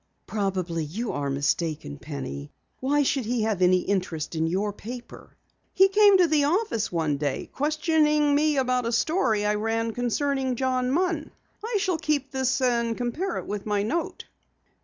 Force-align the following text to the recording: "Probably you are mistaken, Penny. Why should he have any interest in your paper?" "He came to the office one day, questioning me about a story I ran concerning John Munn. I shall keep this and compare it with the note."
"Probably 0.25 0.83
you 0.83 1.11
are 1.11 1.29
mistaken, 1.29 1.99
Penny. 1.99 2.49
Why 2.79 3.03
should 3.03 3.23
he 3.25 3.43
have 3.43 3.61
any 3.61 3.81
interest 3.81 4.33
in 4.33 4.47
your 4.47 4.73
paper?" 4.73 5.37
"He 5.75 5.89
came 5.89 6.17
to 6.17 6.25
the 6.25 6.43
office 6.45 6.91
one 6.91 7.17
day, 7.17 7.51
questioning 7.53 8.33
me 8.33 8.57
about 8.57 8.87
a 8.87 8.91
story 8.91 9.45
I 9.45 9.53
ran 9.53 9.93
concerning 9.93 10.55
John 10.55 10.89
Munn. 10.89 11.29
I 11.63 11.77
shall 11.79 11.99
keep 11.99 12.31
this 12.31 12.61
and 12.61 12.97
compare 12.97 13.37
it 13.37 13.45
with 13.45 13.65
the 13.65 13.83
note." 13.83 14.25